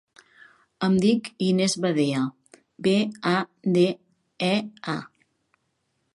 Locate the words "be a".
2.89-3.37